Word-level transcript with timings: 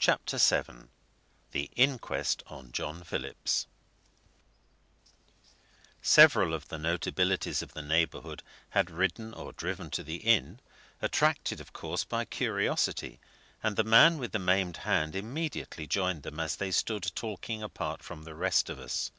CHAPTER 0.00 0.38
VII 0.38 0.88
THE 1.52 1.70
INQUEST 1.76 2.42
ON 2.48 2.72
JOHN 2.72 3.04
PHILLIPS 3.04 3.68
Several 6.02 6.54
of 6.54 6.66
the 6.66 6.76
notabilities 6.76 7.62
of 7.62 7.72
the 7.72 7.82
neighbourhood 7.82 8.42
had 8.70 8.90
ridden 8.90 9.32
or 9.32 9.52
driven 9.52 9.90
to 9.90 10.02
the 10.02 10.16
inn, 10.16 10.58
attracted, 11.00 11.60
of 11.60 11.72
course, 11.72 12.02
by 12.02 12.24
curiosity, 12.24 13.20
and 13.62 13.76
the 13.76 13.84
man 13.84 14.18
with 14.18 14.32
the 14.32 14.40
maimed 14.40 14.78
hand 14.78 15.14
immediately 15.14 15.86
joined 15.86 16.24
them 16.24 16.40
as 16.40 16.56
they 16.56 16.72
stood 16.72 17.12
talking 17.14 17.62
apart 17.62 18.02
from 18.02 18.24
the 18.24 18.34
rest 18.34 18.68
of 18.68 18.80
us. 18.80 19.12